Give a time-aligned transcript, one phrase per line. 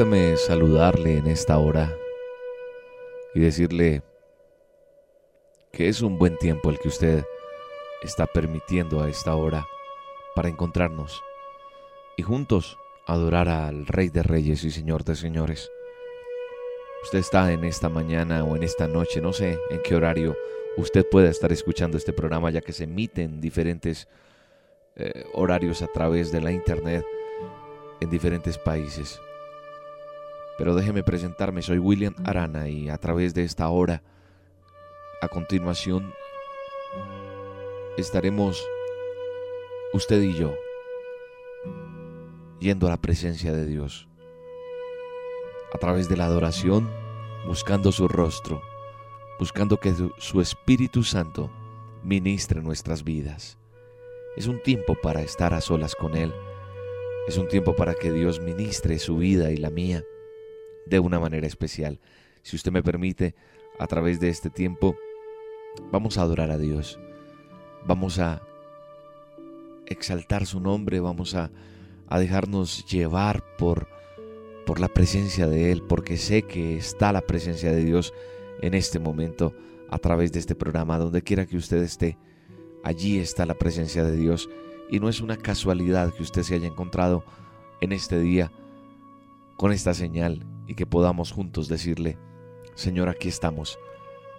[0.00, 1.94] Permítame saludarle en esta hora
[3.34, 4.00] y decirle
[5.72, 7.22] que es un buen tiempo el que usted
[8.02, 9.66] está permitiendo a esta hora
[10.34, 11.22] para encontrarnos
[12.16, 15.70] y juntos adorar al Rey de Reyes y Señor de Señores.
[17.02, 20.34] Usted está en esta mañana o en esta noche, no sé en qué horario
[20.78, 24.08] usted pueda estar escuchando este programa ya que se emite en diferentes
[24.96, 27.04] eh, horarios a través de la internet
[28.00, 29.20] en diferentes países.
[30.60, 34.02] Pero déjeme presentarme, soy William Arana y a través de esta hora,
[35.22, 36.12] a continuación,
[37.96, 38.62] estaremos
[39.94, 40.54] usted y yo
[42.58, 44.06] yendo a la presencia de Dios.
[45.72, 46.90] A través de la adoración,
[47.46, 48.60] buscando su rostro,
[49.38, 51.50] buscando que su Espíritu Santo
[52.02, 53.56] ministre nuestras vidas.
[54.36, 56.34] Es un tiempo para estar a solas con Él.
[57.26, 60.04] Es un tiempo para que Dios ministre su vida y la mía
[60.90, 62.00] de una manera especial.
[62.42, 63.34] Si usted me permite,
[63.78, 64.94] a través de este tiempo,
[65.90, 66.98] vamos a adorar a Dios.
[67.86, 68.42] Vamos a
[69.86, 71.50] exaltar su nombre, vamos a,
[72.10, 73.88] dejarnos llevar por,
[74.66, 78.12] por la presencia de Él, porque sé que está la presencia de Dios
[78.60, 79.54] en este momento
[79.88, 82.18] a través de este programa, donde quiera que usted esté.
[82.82, 84.50] Allí está la presencia de Dios
[84.90, 87.24] y no es una casualidad que usted se haya encontrado
[87.80, 88.50] en este día
[89.56, 92.16] con esta señal y que podamos juntos decirle,
[92.76, 93.76] Señor, aquí estamos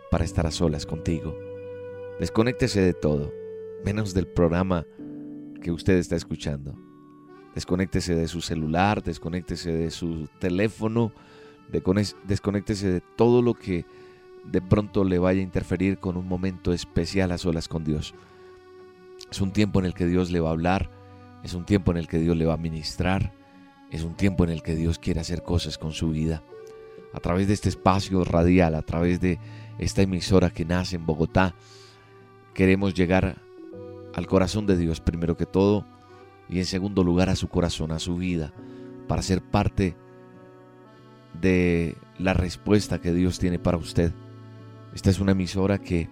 [0.09, 1.35] para estar a solas contigo.
[2.21, 3.33] Desconéctese de todo,
[3.83, 4.85] menos del programa
[5.61, 6.73] que usted está escuchando.
[7.53, 11.11] Desconéctese de su celular, desconéctese de su teléfono,
[12.23, 13.85] desconéctese de todo lo que
[14.45, 18.15] de pronto le vaya a interferir con un momento especial a solas con Dios.
[19.29, 20.89] Es un tiempo en el que Dios le va a hablar,
[21.43, 23.33] es un tiempo en el que Dios le va a ministrar,
[23.91, 26.41] es un tiempo en el que Dios quiere hacer cosas con su vida.
[27.13, 29.37] A través de este espacio radial, a través de
[29.77, 31.55] esta emisora que nace en Bogotá,
[32.53, 33.41] queremos llegar
[34.15, 35.85] al corazón de Dios primero que todo
[36.49, 38.53] y en segundo lugar a su corazón, a su vida,
[39.07, 39.95] para ser parte
[41.39, 44.13] de la respuesta que Dios tiene para usted.
[44.93, 46.09] Esta es una emisora que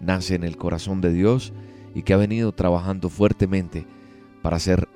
[0.00, 1.52] nace en el corazón de Dios
[1.94, 3.86] y que ha venido trabajando fuertemente
[4.42, 4.88] para ser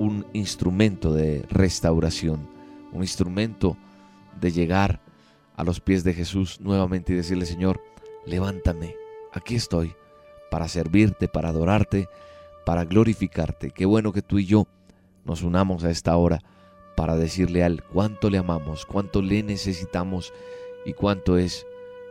[0.00, 2.48] un instrumento de restauración,
[2.90, 3.76] un instrumento
[4.40, 5.02] de llegar
[5.56, 7.82] a los pies de Jesús nuevamente y decirle, Señor,
[8.24, 8.96] levántame,
[9.30, 9.94] aquí estoy,
[10.50, 12.08] para servirte, para adorarte,
[12.64, 13.72] para glorificarte.
[13.72, 14.66] Qué bueno que tú y yo
[15.26, 16.40] nos unamos a esta hora
[16.96, 20.32] para decirle al cuánto le amamos, cuánto le necesitamos
[20.86, 21.66] y cuánto es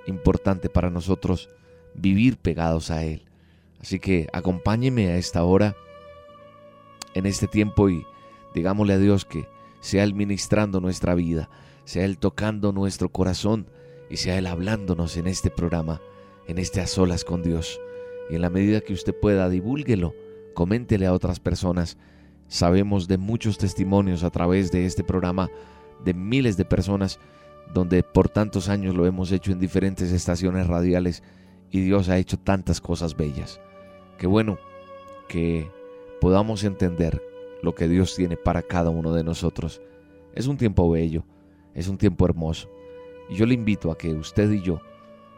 [0.06, 1.50] importante para nosotros
[1.96, 3.24] vivir pegados a Él.
[3.82, 5.76] Así que acompáñeme a esta hora
[7.14, 8.06] en este tiempo y
[8.54, 9.48] digámosle a Dios que
[9.80, 11.50] sea Él ministrando nuestra vida,
[11.86, 13.68] sea Él tocando nuestro corazón
[14.10, 16.02] y sea Él hablándonos en este programa,
[16.48, 17.80] en este a solas con Dios.
[18.30, 20.14] Y en la medida que usted pueda, divúlguelo,
[20.54, 21.98] coméntele a otras personas.
[22.48, 25.50] Sabemos de muchos testimonios a través de este programa,
[26.04, 27.20] de miles de personas,
[27.74, 31.24] donde por tantos años lo hemos hecho en diferentes estaciones radiales
[31.72, 33.60] y Dios ha hecho tantas cosas bellas.
[34.18, 34.58] Qué bueno
[35.28, 35.70] que
[36.20, 37.22] podamos entender
[37.62, 39.82] lo que Dios tiene para cada uno de nosotros.
[40.34, 41.24] Es un tiempo bello,
[41.74, 42.70] es un tiempo hermoso.
[43.30, 44.82] Y yo le invito a que usted y yo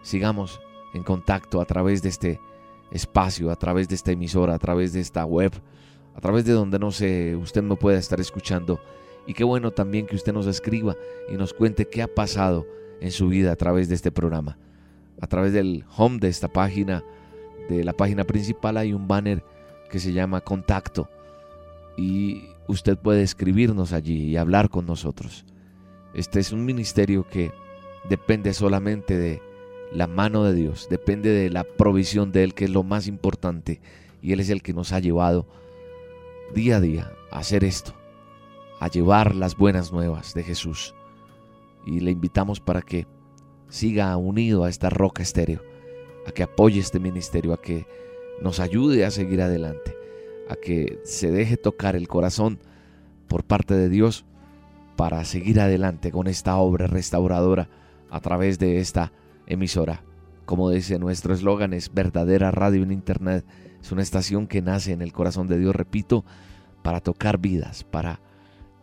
[0.01, 0.59] sigamos
[0.93, 2.39] en contacto a través de este
[2.91, 5.51] espacio, a través de esta emisora, a través de esta web,
[6.15, 8.79] a través de donde no sé, usted no pueda estar escuchando.
[9.27, 10.95] Y qué bueno también que usted nos escriba
[11.29, 12.65] y nos cuente qué ha pasado
[12.99, 14.57] en su vida a través de este programa.
[15.21, 17.03] A través del home de esta página,
[17.69, 19.43] de la página principal hay un banner
[19.91, 21.09] que se llama Contacto
[21.97, 25.45] y usted puede escribirnos allí y hablar con nosotros.
[26.13, 27.51] Este es un ministerio que
[28.09, 29.41] depende solamente de
[29.91, 33.81] la mano de Dios, depende de la provisión de Él, que es lo más importante,
[34.21, 35.45] y Él es el que nos ha llevado
[36.55, 37.93] día a día a hacer esto,
[38.79, 40.95] a llevar las buenas nuevas de Jesús.
[41.85, 43.07] Y le invitamos para que
[43.67, 45.61] siga unido a esta roca estéreo,
[46.25, 47.85] a que apoye este ministerio, a que
[48.41, 49.95] nos ayude a seguir adelante,
[50.49, 52.59] a que se deje tocar el corazón
[53.27, 54.25] por parte de Dios
[54.97, 57.69] para seguir adelante con esta obra restauradora
[58.09, 59.13] a través de esta
[59.47, 60.03] emisora.
[60.45, 63.45] Como dice nuestro eslogan, es verdadera radio en Internet.
[63.81, 66.25] Es una estación que nace en el corazón de Dios, repito,
[66.83, 68.19] para tocar vidas, para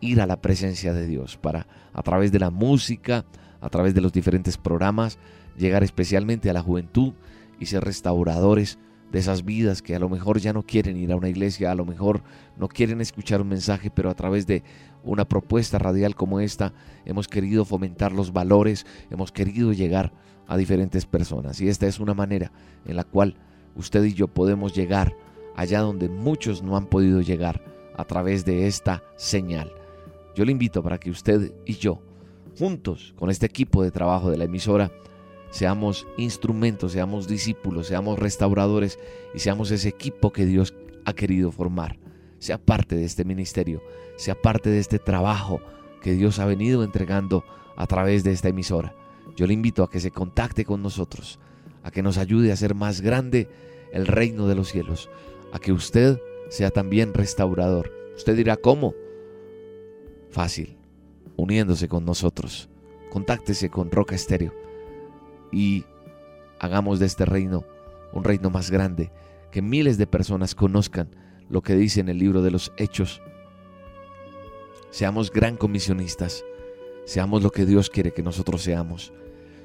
[0.01, 3.25] ir a la presencia de Dios, para a través de la música,
[3.61, 5.19] a través de los diferentes programas,
[5.57, 7.13] llegar especialmente a la juventud
[7.59, 8.79] y ser restauradores
[9.11, 11.75] de esas vidas que a lo mejor ya no quieren ir a una iglesia, a
[11.75, 12.21] lo mejor
[12.57, 14.63] no quieren escuchar un mensaje, pero a través de
[15.03, 16.73] una propuesta radial como esta
[17.05, 20.13] hemos querido fomentar los valores, hemos querido llegar
[20.47, 21.59] a diferentes personas.
[21.61, 22.51] Y esta es una manera
[22.85, 23.35] en la cual
[23.75, 25.15] usted y yo podemos llegar
[25.55, 27.63] allá donde muchos no han podido llegar
[27.95, 29.73] a través de esta señal.
[30.35, 32.01] Yo le invito para que usted y yo,
[32.57, 34.91] juntos con este equipo de trabajo de la emisora,
[35.51, 38.99] seamos instrumentos, seamos discípulos, seamos restauradores
[39.33, 40.73] y seamos ese equipo que Dios
[41.05, 41.97] ha querido formar.
[42.39, 43.81] Sea parte de este ministerio,
[44.15, 45.61] sea parte de este trabajo
[46.01, 47.43] que Dios ha venido entregando
[47.75, 48.95] a través de esta emisora.
[49.35, 51.39] Yo le invito a que se contacte con nosotros,
[51.83, 53.49] a que nos ayude a hacer más grande
[53.91, 55.09] el reino de los cielos,
[55.51, 56.19] a que usted
[56.49, 57.91] sea también restaurador.
[58.15, 58.93] Usted dirá, ¿cómo?
[60.29, 60.77] Fácil,
[61.35, 62.69] uniéndose con nosotros.
[63.09, 64.68] Contáctese con Roca Estéreo
[65.51, 65.85] y
[66.59, 67.65] hagamos de este reino
[68.11, 69.11] un reino más grande,
[69.51, 71.09] que miles de personas conozcan
[71.49, 73.21] lo que dice en el libro de los Hechos.
[74.89, 76.43] Seamos gran comisionistas,
[77.05, 79.13] seamos lo que Dios quiere que nosotros seamos.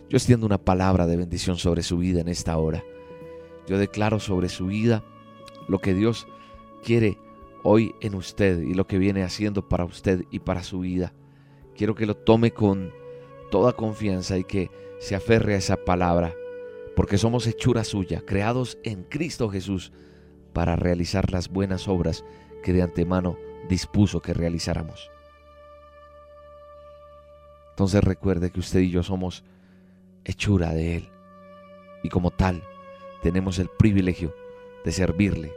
[0.08, 2.84] Yo extiendo una palabra de bendición sobre su vida en esta hora.
[3.66, 5.02] Yo declaro sobre su vida
[5.69, 6.26] lo que Dios
[6.82, 7.19] quiere
[7.62, 11.14] hoy en usted y lo que viene haciendo para usted y para su vida.
[11.75, 12.92] Quiero que lo tome con
[13.50, 16.35] toda confianza y que se aferre a esa palabra,
[16.96, 19.93] porque somos hechura suya, creados en Cristo Jesús
[20.52, 22.25] para realizar las buenas obras
[22.62, 23.37] que de antemano
[23.69, 25.11] dispuso que realizáramos.
[27.70, 29.44] Entonces recuerde que usted y yo somos
[30.25, 31.08] hechura de Él
[32.02, 32.62] y como tal
[33.23, 34.35] tenemos el privilegio
[34.85, 35.52] de servirle,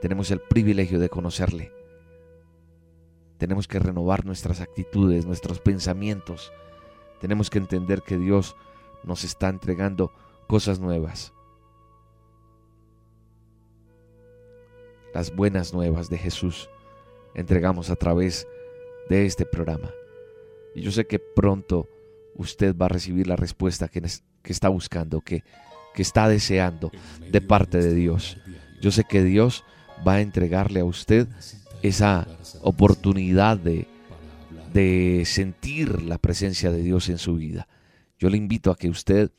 [0.00, 1.72] tenemos el privilegio de conocerle.
[3.38, 6.52] Tenemos que renovar nuestras actitudes, nuestros pensamientos.
[7.20, 8.56] Tenemos que entender que Dios
[9.08, 10.12] nos está entregando
[10.46, 11.32] cosas nuevas.
[15.14, 16.68] Las buenas nuevas de Jesús
[17.34, 18.46] entregamos a través
[19.08, 19.90] de este programa.
[20.74, 21.88] Y yo sé que pronto
[22.36, 25.42] usted va a recibir la respuesta que, que está buscando, que,
[25.94, 26.92] que está deseando
[27.30, 28.36] de parte de Dios.
[28.80, 29.64] Yo sé que Dios
[30.06, 31.26] va a entregarle a usted
[31.82, 32.28] esa
[32.60, 33.88] oportunidad de,
[34.72, 37.66] de sentir la presencia de Dios en su vida.
[38.18, 39.30] Yo le invito a que usted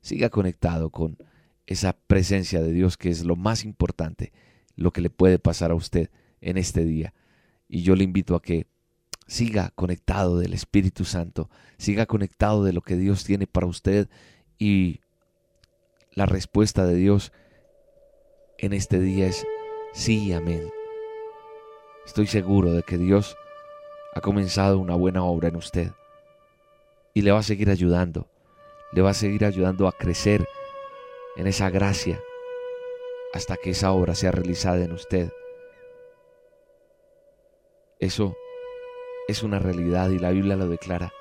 [0.00, 1.18] siga conectado con
[1.66, 4.32] esa presencia de Dios que es lo más importante,
[4.76, 7.12] lo que le puede pasar a usted en este día.
[7.68, 8.66] Y yo le invito a que
[9.26, 14.08] siga conectado del Espíritu Santo, siga conectado de lo que Dios tiene para usted
[14.58, 15.00] y
[16.12, 17.32] la respuesta de Dios
[18.56, 19.46] en este día es
[19.92, 20.62] sí, amén.
[22.06, 23.36] Estoy seguro de que Dios
[24.14, 25.92] ha comenzado una buena obra en usted
[27.18, 28.28] y le va a seguir ayudando,
[28.92, 30.46] le va a seguir ayudando a crecer
[31.34, 32.22] en esa gracia
[33.32, 35.32] hasta que esa obra sea realizada en usted.
[37.98, 38.36] Eso
[39.26, 41.12] es una realidad y la Biblia lo declara.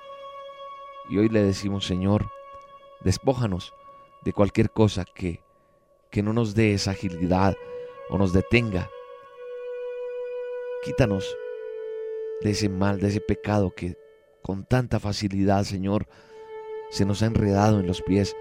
[1.10, 2.28] Y hoy le decimos, Señor,
[3.02, 3.74] despójanos
[4.22, 5.42] de cualquier cosa que,
[6.12, 7.58] que no nos dé esa agilidad
[8.12, 8.92] o nos detenga.
[10.84, 11.36] Quítanos
[12.42, 13.98] de ese mal, de ese pecado que
[14.48, 16.08] con tanta facilidad, Señor,
[16.90, 18.34] se nos ha enredado en los pies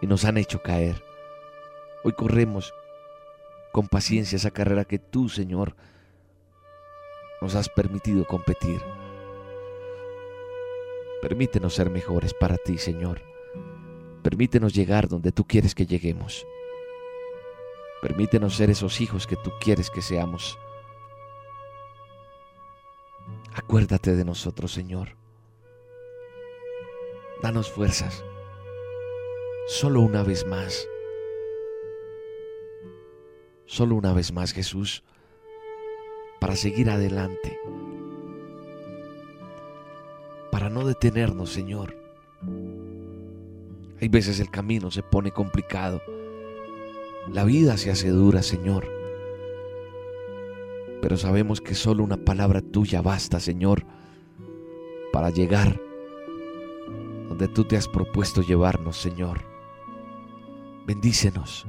[0.00, 1.04] y nos han hecho caer.
[2.02, 2.72] Hoy corremos
[3.70, 5.76] con paciencia esa carrera que tú, Señor,
[7.42, 8.80] nos has permitido competir.
[11.20, 13.20] Permítenos ser mejores para ti, Señor.
[14.22, 16.46] Permítenos llegar donde tú quieres que lleguemos.
[18.00, 20.58] Permítenos ser esos hijos que tú quieres que seamos.
[23.58, 25.16] Acuérdate de nosotros, Señor.
[27.42, 28.24] Danos fuerzas.
[29.66, 30.86] Solo una vez más.
[33.66, 35.02] Solo una vez más, Jesús,
[36.40, 37.58] para seguir adelante.
[40.52, 41.96] Para no detenernos, Señor.
[44.00, 46.00] Hay veces el camino se pone complicado.
[47.32, 48.97] La vida se hace dura, Señor.
[51.00, 53.84] Pero sabemos que solo una palabra tuya basta, Señor,
[55.12, 55.80] para llegar
[57.28, 59.40] donde tú te has propuesto llevarnos, Señor.
[60.86, 61.66] Bendícenos.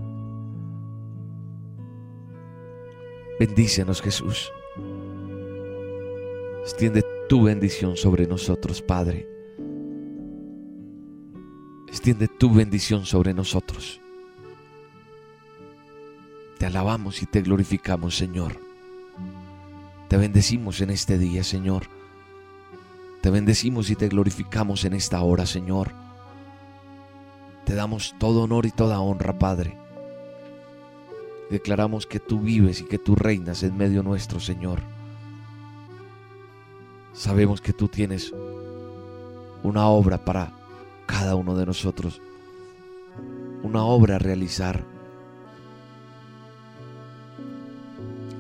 [3.40, 4.52] Bendícenos, Jesús.
[6.62, 9.28] Extiende tu bendición sobre nosotros, Padre.
[11.88, 14.00] Extiende tu bendición sobre nosotros.
[16.58, 18.69] Te alabamos y te glorificamos, Señor.
[20.10, 21.84] Te bendecimos en este día, Señor.
[23.22, 25.92] Te bendecimos y te glorificamos en esta hora, Señor.
[27.64, 29.78] Te damos todo honor y toda honra, Padre.
[31.52, 34.82] Declaramos que tú vives y que tú reinas en medio nuestro, Señor.
[37.14, 38.34] Sabemos que tú tienes
[39.62, 40.52] una obra para
[41.06, 42.20] cada uno de nosotros,
[43.62, 44.84] una obra a realizar.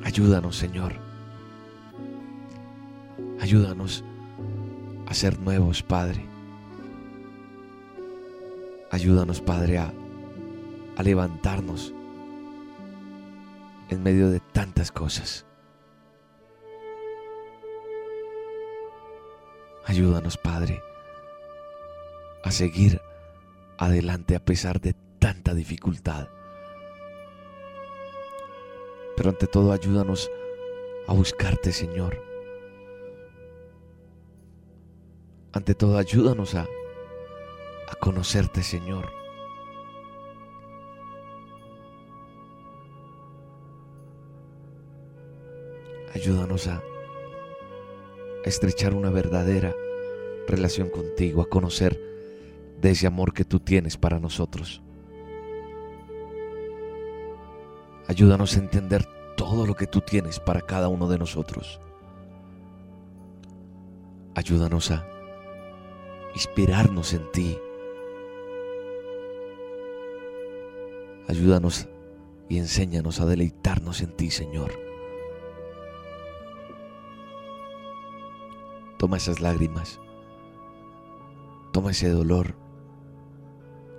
[0.03, 1.08] Ayúdanos, Señor.
[3.39, 4.03] Ayúdanos
[5.07, 6.27] a ser nuevos, Padre.
[8.91, 9.93] Ayúdanos, Padre, a,
[11.01, 11.93] levantarnos
[13.89, 15.45] en medio de tantas cosas.
[19.85, 20.83] Ayúdanos, Padre,
[22.43, 23.01] a seguir
[23.77, 26.27] adelante a pesar de tanta dificultad.
[29.15, 30.29] Pero ante todo, ayúdanos
[31.07, 32.28] a buscarte, Señor.
[35.51, 39.09] Ante todo, ayúdanos a, a conocerte, Señor.
[46.13, 46.83] Ayúdanos a
[48.43, 49.73] estrechar una verdadera
[50.47, 51.99] relación contigo, a conocer
[52.79, 54.81] de ese amor que tú tienes para nosotros.
[58.07, 61.79] Ayúdanos a entender todo lo que tú tienes para cada uno de nosotros.
[64.35, 65.05] Ayúdanos a
[66.33, 67.57] inspirarnos en ti.
[71.27, 71.87] Ayúdanos
[72.47, 74.71] y enséñanos a deleitarnos en ti, Señor.
[78.97, 79.99] Toma esas lágrimas.
[81.71, 82.55] Toma ese dolor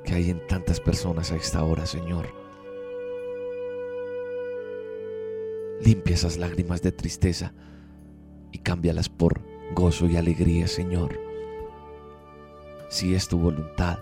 [0.05, 2.35] que hay en tantas personas a esta hora, Señor.
[5.81, 7.55] Limpia esas lágrimas de tristeza
[8.53, 9.41] y cámbialas por
[9.75, 11.30] gozo y alegría, Señor.
[12.91, 14.01] Si es tu voluntad,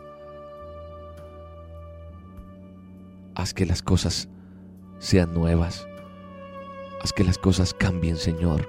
[3.34, 4.30] haz que las cosas
[4.98, 5.86] sean nuevas.
[7.02, 8.66] Haz que las cosas cambien, Señor.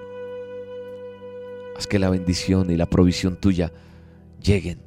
[1.78, 3.72] Haz que la bendición y la provisión tuya
[4.44, 4.82] lleguen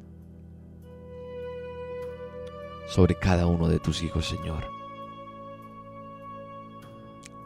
[2.87, 4.63] sobre cada uno de tus hijos, Señor.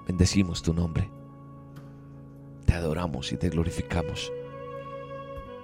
[0.05, 1.09] Bendecimos tu nombre.
[2.65, 4.29] Te adoramos y te glorificamos.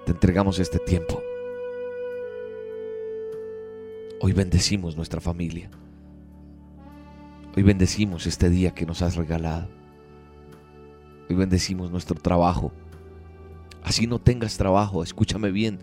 [0.06, 1.22] Te entregamos este tiempo.
[4.26, 5.70] Hoy bendecimos nuestra familia.
[7.58, 9.68] Hoy bendecimos este día que nos has regalado.
[11.30, 12.72] Hoy bendecimos nuestro trabajo.
[13.84, 15.80] Así no tengas trabajo, escúchame bien,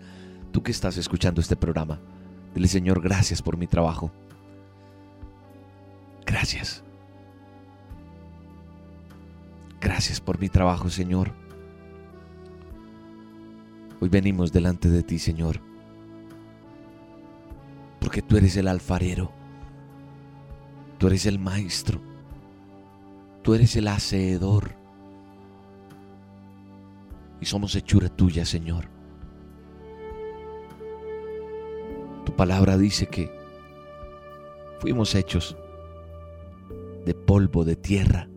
[0.51, 1.99] tú que estás escuchando este programa.
[2.55, 4.11] Dile, Señor, gracias por mi trabajo.
[6.25, 6.83] Gracias.
[9.79, 11.31] Gracias por mi trabajo, Señor.
[13.99, 15.61] Hoy venimos delante de ti, Señor,
[18.11, 19.31] porque tú eres el alfarero,
[20.97, 22.01] tú eres el maestro,
[23.41, 24.71] tú eres el hacedor
[27.39, 28.89] y somos hechura tuya, Señor.
[32.25, 33.31] Tu palabra dice que
[34.79, 35.55] fuimos hechos
[37.05, 38.27] de polvo, de tierra.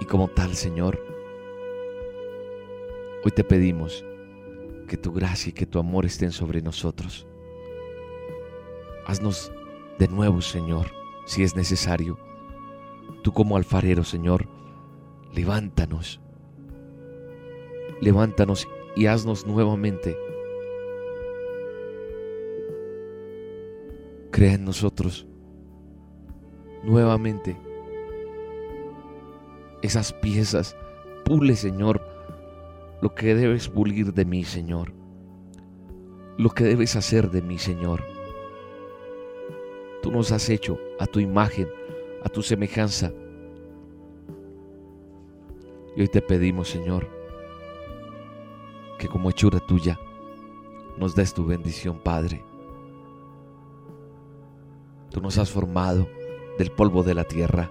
[0.00, 1.00] Y como tal, Señor,
[3.24, 4.04] hoy te pedimos
[4.90, 7.24] que tu gracia y que tu amor estén sobre nosotros.
[9.06, 9.52] Haznos
[10.00, 10.88] de nuevo, Señor,
[11.26, 12.18] si es necesario.
[13.22, 14.48] Tú como alfarero, Señor,
[15.32, 16.20] levántanos.
[18.00, 18.66] Levántanos
[18.96, 20.18] y haznos nuevamente.
[24.32, 25.24] Crea en nosotros
[26.82, 27.56] nuevamente
[29.82, 30.76] esas piezas.
[31.24, 32.09] Pule, Señor,
[33.00, 34.92] lo que debes pulir de mí, Señor.
[36.36, 38.04] Lo que debes hacer de mí, Señor.
[40.02, 41.68] Tú nos has hecho a tu imagen,
[42.22, 43.12] a tu semejanza.
[45.96, 47.08] Y hoy te pedimos, Señor,
[48.98, 49.98] que como hechura tuya
[50.98, 52.44] nos des tu bendición, Padre.
[55.10, 56.08] Tú nos has formado
[56.58, 57.70] del polvo de la tierra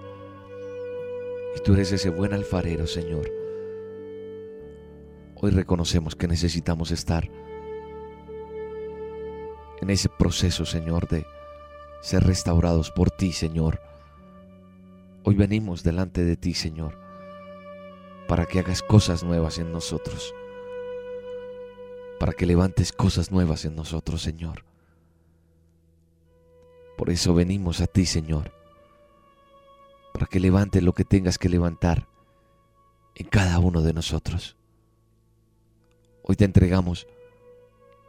[1.56, 3.39] Y tú eres ese buen alfarero, Señor.
[5.42, 7.30] Hoy reconocemos que necesitamos estar
[9.80, 11.24] en ese proceso, Señor, de
[12.02, 13.80] ser restaurados por ti, Señor.
[15.24, 16.98] Hoy venimos delante de ti, Señor,
[18.28, 20.34] para que hagas cosas nuevas en nosotros,
[22.18, 24.66] para que levantes cosas nuevas en nosotros, Señor.
[26.98, 28.52] Por eso venimos a ti, Señor,
[30.12, 32.08] para que levantes lo que tengas que levantar
[33.14, 34.59] en cada uno de nosotros.
[36.30, 37.08] Hoy te entregamos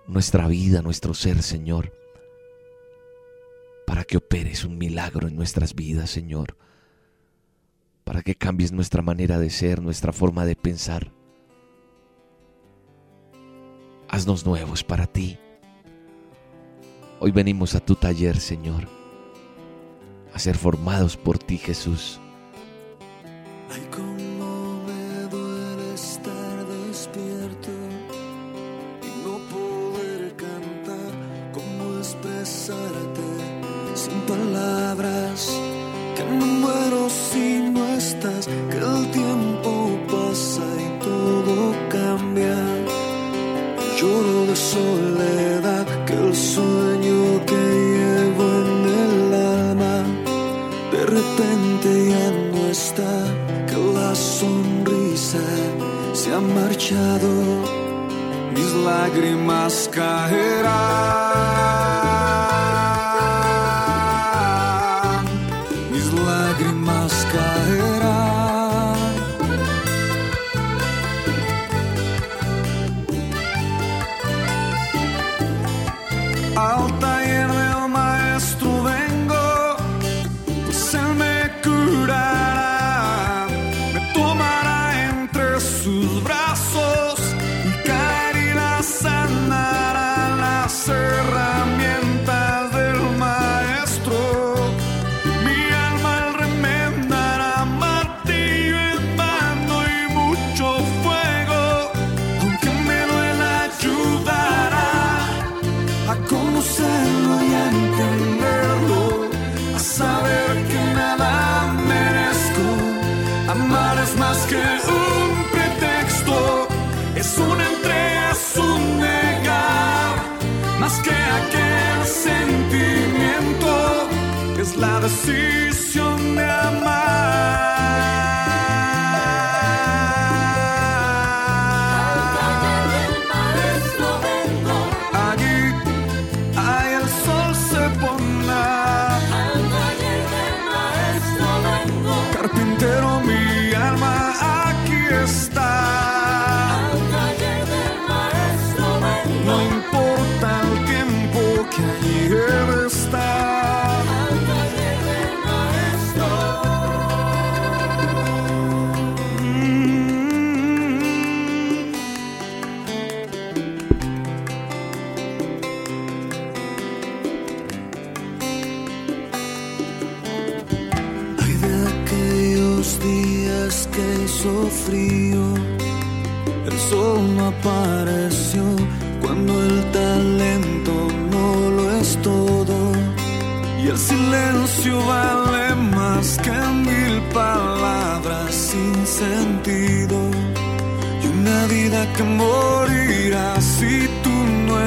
[0.05, 1.91] nuestra vida, nuestro ser, Señor,
[3.87, 6.55] para que operes un milagro en nuestras vidas, Señor,
[8.03, 11.11] para que cambies nuestra manera de ser, nuestra forma de pensar.
[14.07, 15.39] Haznos nuevos para ti.
[17.19, 18.87] Hoy venimos a tu taller, Señor,
[20.31, 22.21] a ser formados por ti, Jesús.
[58.53, 61.80] Mis lágrimas caerán.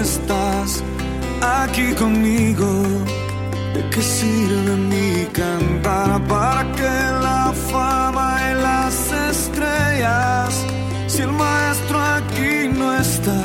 [0.04, 0.82] Estás
[1.40, 2.70] aquí conmigo.
[3.74, 6.94] ¿De qué sirve mi cantar para que
[7.26, 8.96] la fama y las
[9.30, 10.64] estrellas
[11.08, 13.43] si el maestro aquí no está?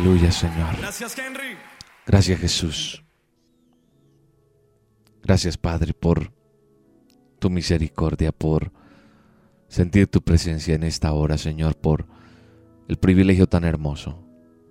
[0.00, 0.78] Aleluya, Señor.
[0.78, 1.58] Gracias, Henry.
[2.06, 3.04] Gracias, Jesús.
[5.22, 6.32] Gracias, Padre, por
[7.38, 8.72] tu misericordia, por
[9.68, 12.06] sentir tu presencia en esta hora, Señor, por
[12.88, 14.24] el privilegio tan hermoso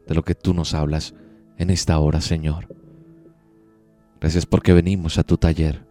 [0.07, 1.13] de lo que tú nos hablas
[1.59, 2.75] en esta hora, Señor.
[4.19, 5.85] Gracias porque venimos a tu taller,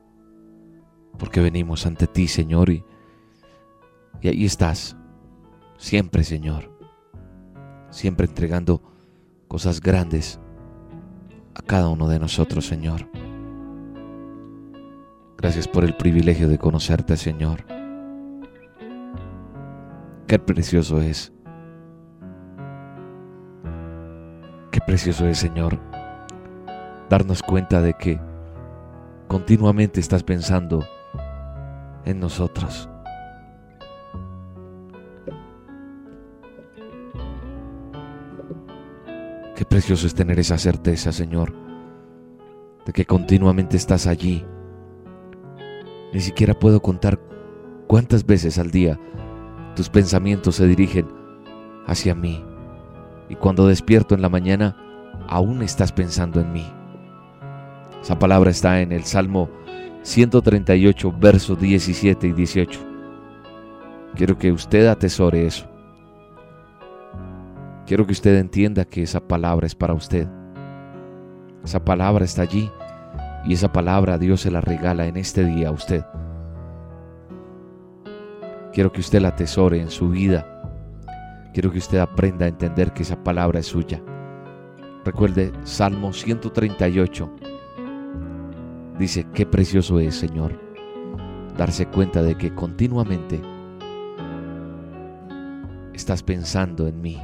[1.16, 2.84] porque venimos ante ti, Señor, y,
[4.20, 4.96] y ahí estás,
[5.76, 6.76] siempre, Señor,
[7.90, 8.97] siempre entregando
[9.48, 10.38] cosas grandes
[11.54, 13.08] a cada uno de nosotros, Señor.
[15.38, 17.64] Gracias por el privilegio de conocerte, Señor.
[20.26, 21.32] Qué precioso es.
[24.70, 25.78] Qué precioso es, Señor,
[27.08, 28.20] darnos cuenta de que
[29.26, 30.84] continuamente estás pensando
[32.04, 32.88] en nosotros.
[39.58, 41.52] Qué precioso es tener esa certeza, Señor,
[42.86, 44.46] de que continuamente estás allí.
[46.12, 47.18] Ni siquiera puedo contar
[47.88, 49.00] cuántas veces al día
[49.74, 51.08] tus pensamientos se dirigen
[51.88, 52.40] hacia mí.
[53.28, 54.76] Y cuando despierto en la mañana,
[55.26, 56.72] aún estás pensando en mí.
[58.00, 59.50] Esa palabra está en el Salmo
[60.02, 62.80] 138, versos 17 y 18.
[64.14, 65.67] Quiero que usted atesore eso.
[67.88, 70.28] Quiero que usted entienda que esa palabra es para usted.
[71.64, 72.70] Esa palabra está allí
[73.46, 76.04] y esa palabra Dios se la regala en este día a usted.
[78.74, 80.44] Quiero que usted la atesore en su vida.
[81.54, 84.02] Quiero que usted aprenda a entender que esa palabra es suya.
[85.06, 87.36] Recuerde, Salmo 138
[88.98, 90.60] dice, qué precioso es, Señor,
[91.56, 93.40] darse cuenta de que continuamente
[95.94, 97.18] estás pensando en mí.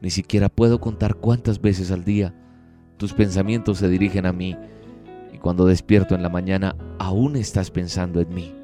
[0.00, 2.34] Ni siquiera puedo contar cuántas veces al día
[2.96, 4.56] tus pensamientos se dirigen a mí
[5.32, 8.54] y cuando despierto en la mañana aún estás pensando en mí.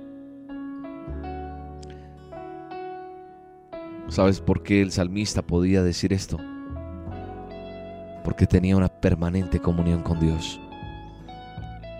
[4.08, 6.38] ¿Sabes por qué el salmista podía decir esto?
[8.24, 10.60] Porque tenía una permanente comunión con Dios.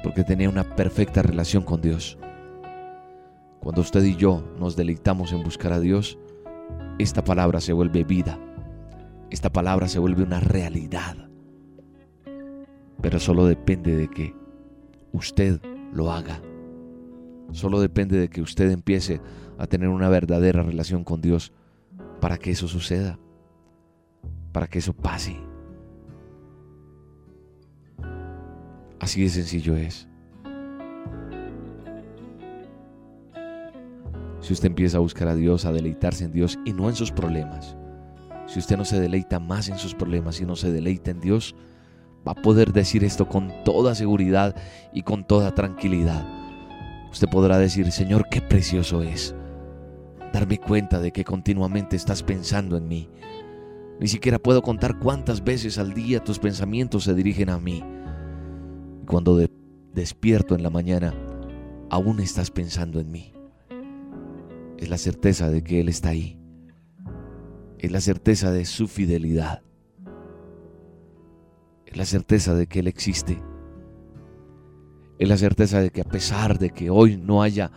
[0.03, 2.19] Porque tenía una perfecta relación con Dios.
[3.61, 6.19] Cuando usted y yo nos deleitamos en buscar a Dios,
[6.99, 8.39] esta palabra se vuelve vida.
[9.31, 11.17] Esta palabra se vuelve una realidad.
[13.01, 14.35] Pero solo depende de que
[15.13, 15.61] usted
[15.93, 16.41] lo haga.
[17.53, 19.21] Solo depende de que usted empiece
[19.59, 21.53] a tener una verdadera relación con Dios
[22.21, 23.19] para que eso suceda,
[24.53, 25.37] para que eso pase.
[28.99, 30.09] Así de sencillo es.
[34.41, 37.13] Si usted empieza a buscar a Dios, a deleitarse en Dios y no en sus
[37.13, 37.77] problemas,
[38.53, 41.55] si usted no se deleita más en sus problemas y no se deleita en Dios,
[42.27, 44.57] va a poder decir esto con toda seguridad
[44.93, 46.27] y con toda tranquilidad.
[47.11, 49.35] Usted podrá decir, Señor, qué precioso es
[50.33, 53.09] darme cuenta de que continuamente estás pensando en mí.
[54.01, 57.85] Ni siquiera puedo contar cuántas veces al día tus pensamientos se dirigen a mí.
[59.03, 59.51] Y cuando de-
[59.93, 61.13] despierto en la mañana,
[61.91, 63.33] aún estás pensando en mí.
[64.79, 66.40] Es la certeza de que Él está ahí.
[67.81, 69.63] Es la certeza de su fidelidad.
[71.87, 73.43] Es la certeza de que Él existe.
[75.19, 77.71] Es la certeza de que a pesar de que hoy no haya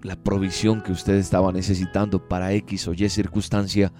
[0.00, 3.92] la provisión que usted estaba necesitando para X o Y circunstancia,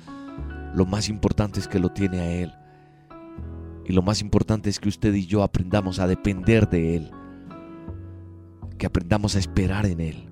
[0.75, 2.55] lo más importante es que lo tiene a Él.
[3.85, 7.11] Y lo más importante es que usted y yo aprendamos a depender de Él.
[8.79, 10.32] Que aprendamos a esperar en Él.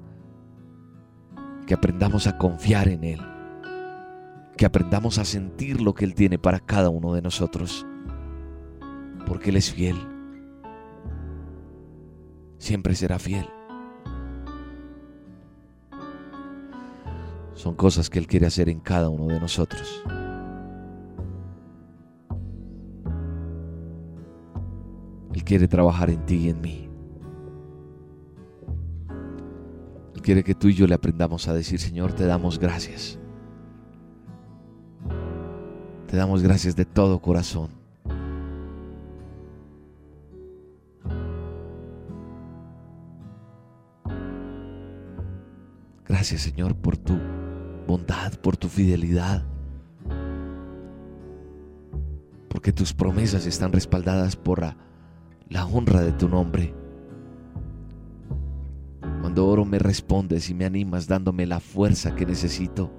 [1.70, 3.20] Que aprendamos a confiar en Él.
[4.56, 7.86] que aprendamos a sentir lo que Él tiene para cada uno de nosotros.
[9.24, 9.94] Porque Él es fiel.
[12.58, 13.48] Siempre será fiel.
[17.54, 20.02] Son cosas que Él quiere hacer en cada uno de nosotros.
[25.32, 26.89] Él quiere trabajar en ti y en mí.
[30.20, 33.18] Quiere que tú y yo le aprendamos a decir, Señor, te damos gracias.
[36.06, 37.70] Te damos gracias de todo corazón.
[46.08, 47.16] Gracias Señor por tu
[47.86, 49.44] bondad, por tu fidelidad.
[52.48, 54.76] Porque tus promesas están respaldadas por la,
[55.48, 56.74] la honra de tu nombre.
[59.30, 62.90] Cuando oro me respondes y me animas dándome la fuerza que necesito.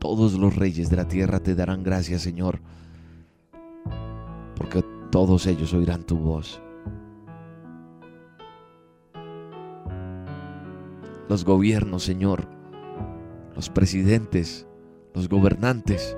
[0.00, 2.58] Todos los reyes de la tierra te darán gracias, Señor,
[4.56, 6.60] porque todos ellos oirán tu voz.
[11.28, 12.48] Los gobiernos, Señor,
[13.54, 14.66] los presidentes,
[15.14, 16.16] los gobernantes,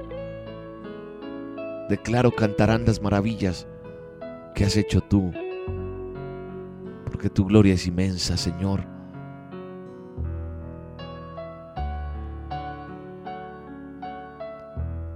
[1.90, 3.66] declaro cantarán las maravillas
[4.54, 5.32] que has hecho tú,
[7.22, 8.84] porque tu gloria es inmensa, Señor.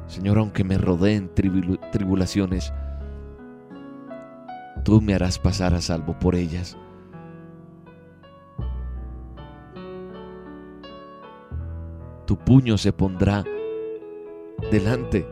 [0.07, 2.73] Señor, aunque me rodeen tribulaciones,
[4.85, 6.79] tú me harás pasar a salvo por ellas.
[12.25, 13.42] Tu puño se pondrá
[14.71, 15.29] delante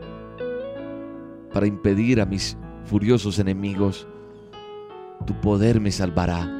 [1.53, 4.05] para impedir a mis furiosos enemigos.
[5.25, 6.54] Tu poder me salvará.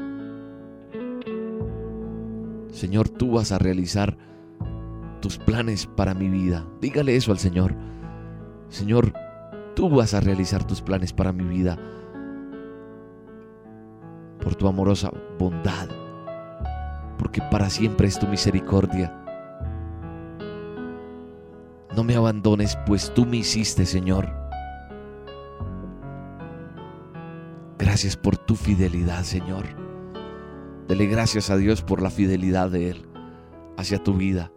[2.75, 4.17] Señor, tú vas a realizar
[5.21, 6.67] tus planes para mi vida.
[6.81, 7.73] Dígale eso al Señor.
[8.67, 9.13] Señor,
[9.75, 11.79] tú vas a realizar tus planes para mi vida
[14.41, 15.09] por tu amorosa
[15.39, 15.87] bondad,
[17.17, 19.23] porque para siempre es tu misericordia.
[21.95, 24.29] No me abandones, pues tú me hiciste, Señor.
[27.79, 29.84] Gracias por tu fidelidad, Señor.
[30.87, 33.09] Dele gracias a Dios por la fidelidad de Él
[33.77, 34.51] hacia tu vida.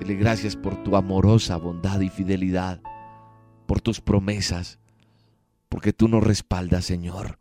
[0.00, 2.80] Dele gracias por tu amorosa bondad y fidelidad
[3.66, 4.80] por tus promesas,
[5.68, 7.38] porque tú nos respaldas, Señor.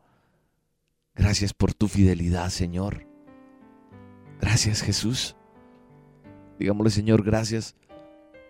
[1.15, 3.07] Gracias por tu fidelidad, Señor.
[4.39, 5.35] Gracias, Jesús.
[6.59, 7.75] Digámosle, Señor, gracias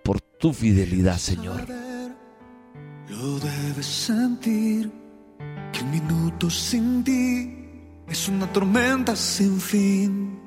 [0.04, 1.66] por tu fidelidad, Señor.
[3.08, 4.92] Lo debes sentir
[5.72, 7.59] que un minuto sin ti
[8.10, 10.40] es una tormenta sin fin.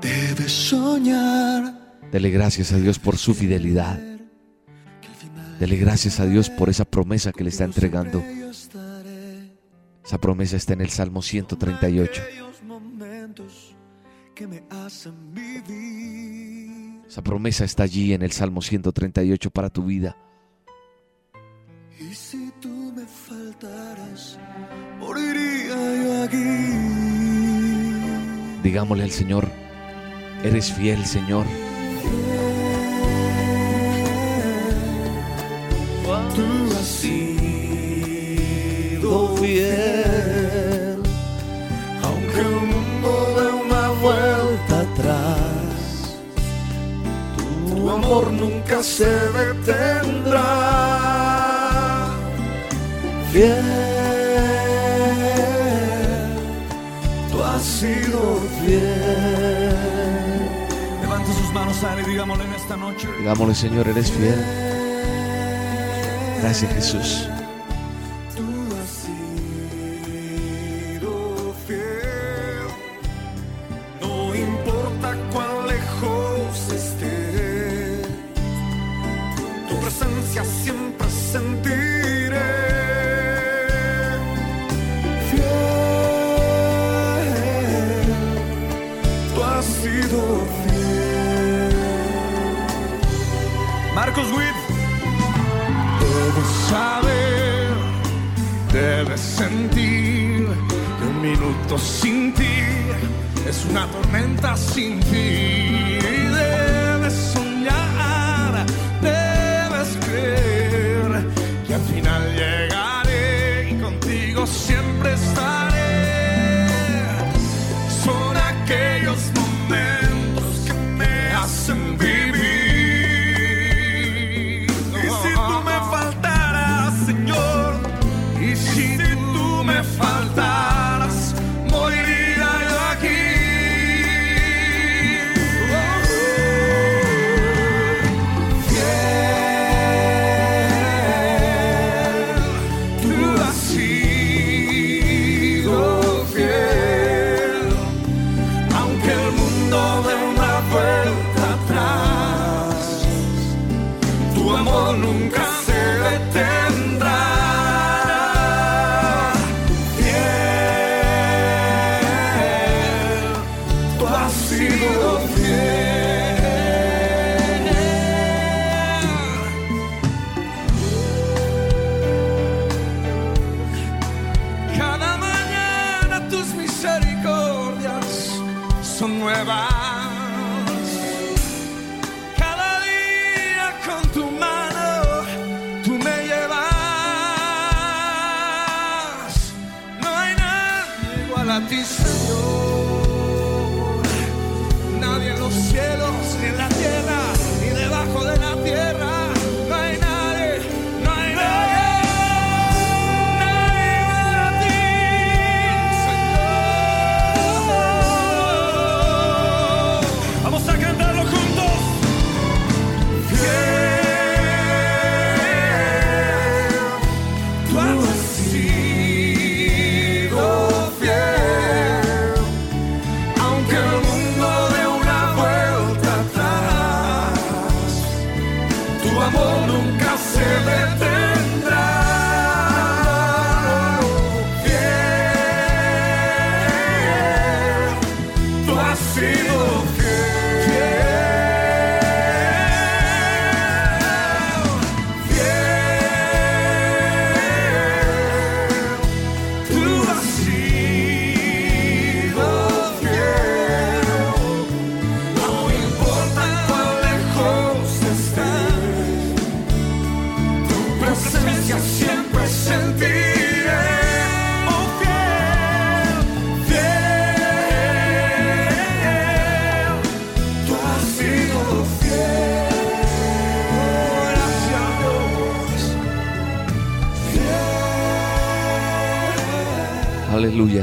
[0.00, 1.98] Debes soñar.
[2.10, 4.00] Dele gracias a Dios por su fidelidad.
[5.58, 8.22] Dele gracias a Dios por esa promesa que le está entregando.
[10.04, 12.22] Esa promesa está en el Salmo 138.
[17.06, 20.16] Esa promesa está allí en el Salmo 138 para tu vida.
[28.62, 29.48] Digámosle al Señor,
[30.44, 31.46] eres fiel, Señor.
[36.34, 36.46] Tú
[36.78, 37.26] has sido
[39.36, 41.02] fiel,
[42.02, 46.16] aunque el mundo dé una vuelta atrás,
[47.68, 50.48] tu amor nunca se detendrá.
[53.30, 53.91] Fiel,
[57.62, 59.74] sido fiel.
[61.00, 63.08] Levante sus manos a él y digámosle en esta noche.
[63.18, 64.44] Digámosle, Señor, eres fiel.
[66.40, 67.28] Gracias, Jesús.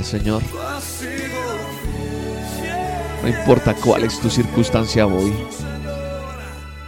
[0.10, 0.42] Señor.
[3.22, 5.32] No importa cuál es tu circunstancia hoy.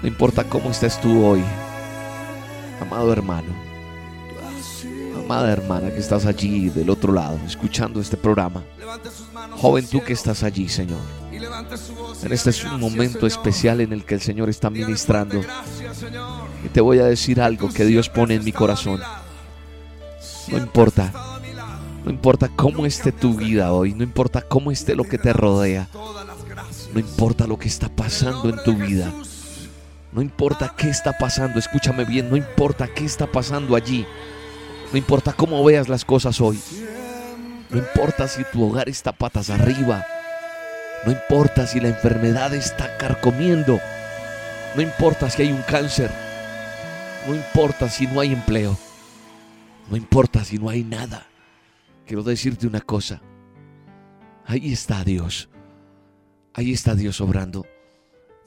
[0.01, 1.43] No importa cómo estés tú hoy.
[2.81, 3.53] Amado hermano.
[5.23, 8.63] Amada hermana que estás allí del otro lado, escuchando este programa.
[9.57, 10.99] Joven tú que estás allí, Señor.
[12.23, 15.41] En este es un momento especial en el que el Señor está ministrando.
[16.65, 18.99] Y te voy a decir algo que Dios pone en mi corazón.
[20.47, 21.30] No importa.
[22.03, 25.87] No importa cómo esté tu vida hoy, no importa cómo esté lo que te rodea,
[26.93, 29.13] no importa lo que está pasando en tu vida,
[30.11, 34.07] no importa qué está pasando, escúchame bien, no importa qué está pasando allí,
[34.91, 36.59] no importa cómo veas las cosas hoy,
[37.69, 40.03] no importa si tu hogar está patas arriba,
[41.05, 43.79] no importa si la enfermedad está carcomiendo,
[44.75, 46.09] no importa si hay un cáncer,
[47.27, 48.75] no importa si no hay empleo,
[49.87, 51.27] no importa si no hay nada.
[52.11, 53.21] Quiero decirte una cosa.
[54.45, 55.47] Ahí está Dios.
[56.53, 57.65] Ahí está Dios obrando.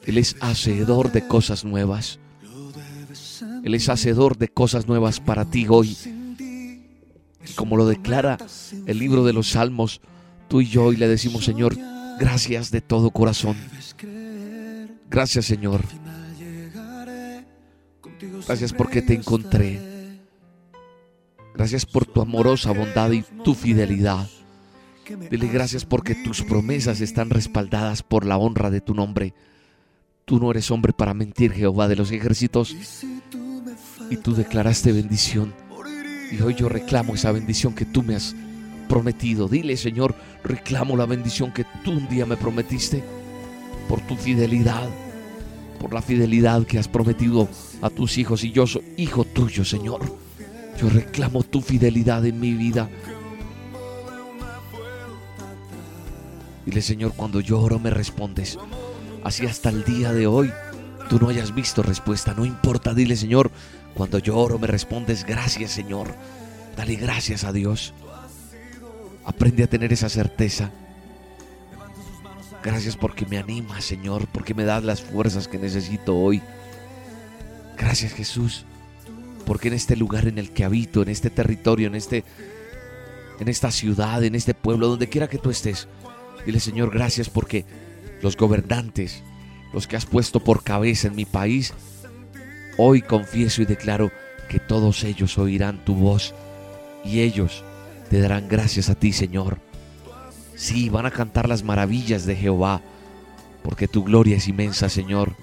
[0.02, 2.18] Él es hacedor de cosas nuevas.
[3.62, 5.96] Él es hacedor de cosas nuevas para ti hoy.
[6.36, 8.36] Y como lo declara
[8.84, 10.02] el libro de los Salmos,
[10.48, 11.74] tú y yo hoy le decimos, Señor,
[12.20, 13.56] gracias de todo corazón.
[15.08, 15.80] Gracias, Señor.
[18.46, 19.93] Gracias porque te encontré.
[21.54, 24.28] Gracias por tu amorosa bondad y tu fidelidad.
[25.30, 29.34] Dile gracias porque tus promesas están respaldadas por la honra de tu nombre.
[30.24, 32.74] Tú no eres hombre para mentir, Jehová de los ejércitos.
[34.10, 35.54] Y tú declaraste bendición.
[36.32, 38.34] Y hoy yo reclamo esa bendición que tú me has
[38.88, 39.46] prometido.
[39.46, 43.04] Dile, Señor, reclamo la bendición que tú un día me prometiste
[43.88, 44.88] por tu fidelidad,
[45.78, 47.48] por la fidelidad que has prometido
[47.80, 48.42] a tus hijos.
[48.42, 50.23] Y yo soy hijo tuyo, Señor.
[50.78, 52.88] Yo reclamo tu fidelidad en mi vida.
[56.66, 58.58] Dile, Señor, cuando yo oro me respondes.
[59.22, 60.52] Así hasta el día de hoy
[61.08, 62.34] tú no hayas visto respuesta.
[62.34, 63.50] No importa, dile, Señor,
[63.94, 65.24] cuando yo oro me respondes.
[65.24, 66.14] Gracias, Señor.
[66.76, 67.94] Dale gracias a Dios.
[69.24, 70.70] Aprende a tener esa certeza.
[72.62, 76.42] Gracias porque me animas, Señor, porque me das las fuerzas que necesito hoy.
[77.76, 78.64] Gracias, Jesús,
[79.44, 82.24] porque en este lugar en el que habito, en este territorio, en este
[83.40, 85.88] en esta ciudad, en este pueblo, donde quiera que tú estés,
[86.46, 87.64] dile, Señor, gracias porque
[88.22, 89.22] los gobernantes,
[89.72, 91.74] los que has puesto por cabeza en mi país,
[92.78, 94.12] hoy confieso y declaro
[94.48, 96.34] que todos ellos oirán tu voz
[97.04, 97.64] y ellos
[98.08, 99.58] te darán gracias a ti, Señor.
[100.54, 102.82] Sí, van a cantar las maravillas de Jehová.
[103.62, 105.34] porque tu gloria es inmensa, Señor.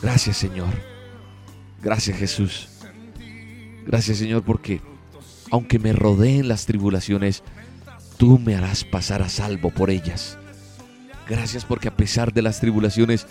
[0.00, 0.87] Gracias, Señor.
[1.82, 2.68] Gracias, Jesús.
[3.86, 4.80] Gracias, Señor, porque
[5.50, 7.42] aunque me rodeen las tribulaciones,
[8.16, 10.38] tú me harás pasar a salvo por ellas.
[11.28, 13.26] Gracias porque a pesar de las tribulaciones,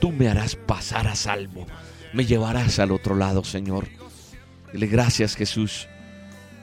[0.00, 1.66] tú me harás pasar a salvo.
[2.12, 3.88] Me llevarás al otro lado, Señor.
[4.72, 5.88] Dile gracias, Jesús.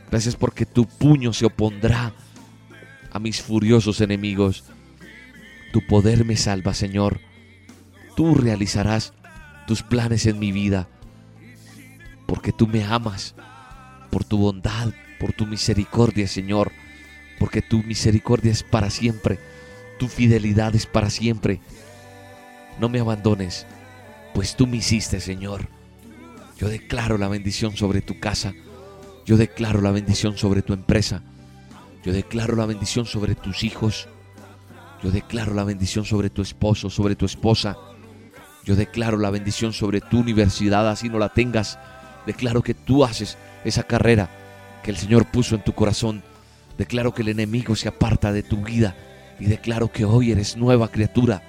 [0.10, 2.14] Gracias porque tu puño se opondrá
[3.12, 4.64] a mis furiosos enemigos.
[5.74, 7.20] Tu poder me salva, Señor.
[8.16, 9.14] Tú realizarás
[9.68, 10.88] tus planes en mi vida.
[12.26, 13.36] Porque tú me amas.
[14.12, 16.72] Por tu bondad, por tu misericordia, Señor.
[17.40, 19.40] Porque tu misericordia es para siempre.
[20.00, 21.60] Tu fidelidad es para siempre.
[22.80, 23.66] No me abandones,
[24.34, 25.70] pues tú me hiciste, Señor.
[26.58, 28.54] Yo declaro la bendición sobre tu casa.
[29.26, 31.24] Yo declaro la bendición sobre tu empresa.
[32.04, 34.08] Yo declaro la bendición sobre tus hijos.
[35.02, 37.78] Yo declaro la bendición sobre tu esposo, sobre tu esposa.
[38.64, 41.80] Yo declaro la bendición sobre tu universidad, así no la tengas.
[42.26, 44.30] Declaro que tú haces esa carrera
[44.84, 46.24] que el Señor puso en tu corazón.
[46.78, 48.96] Declaro que el enemigo se aparta de tu vida
[49.40, 51.42] y declaro que hoy eres nueva criatura.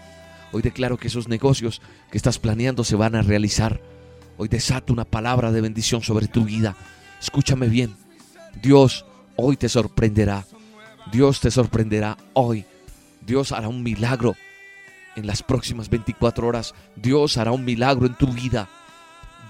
[0.53, 3.81] Hoy declaro que esos negocios que estás planeando se van a realizar.
[4.39, 6.77] Hoy desato una palabra de bendición sobre tu vida.
[7.21, 7.95] Escúchame bien.
[8.63, 9.05] Dios
[9.37, 10.45] hoy te sorprenderá.
[11.13, 12.65] Dios te sorprenderá hoy.
[13.21, 14.37] Dios hará un milagro
[15.17, 16.75] en las próximas 24 horas.
[16.95, 18.69] Dios hará un milagro en tu vida.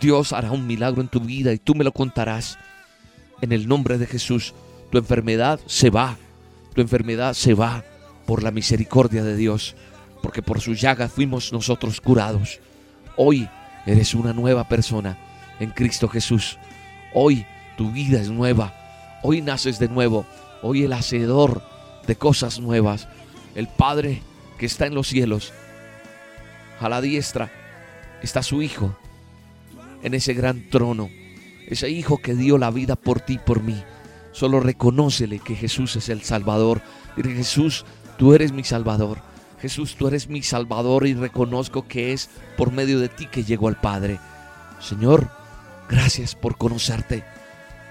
[0.01, 2.59] Dios hará un milagro en tu vida y tú me lo contarás.
[3.41, 4.55] En el nombre de Jesús,
[4.91, 6.17] tu enfermedad se va.
[6.75, 7.85] Tu enfermedad se va
[8.27, 9.75] por la misericordia de Dios,
[10.23, 12.61] porque por su llaga fuimos nosotros curados.
[13.17, 13.49] Hoy
[13.87, 15.17] eres una nueva persona
[15.61, 16.59] en Cristo Jesús.
[17.15, 17.47] Hoy
[17.79, 18.75] tu vida es nueva.
[19.23, 20.27] Hoy naces de nuevo.
[20.63, 21.63] Hoy el hacedor
[22.07, 23.09] de cosas nuevas,
[23.55, 24.23] el Padre
[24.59, 25.53] que está en los cielos,
[26.81, 27.51] a la diestra,
[28.23, 28.97] está su Hijo
[30.03, 31.11] en ese gran trono.
[31.67, 33.83] Ese Hijo que dio la vida por ti y por mí.
[34.33, 36.83] Solo reconócele que Jesús es el Salvador.
[37.17, 37.85] Dile, Jesús,
[38.19, 39.19] tú eres mi Salvador.
[39.61, 43.69] Jesús, tú eres mi Salvador y reconozco que es por medio de ti que llego
[43.69, 44.21] al Padre.
[44.81, 45.31] Señor,
[45.89, 47.25] gracias por conocerte.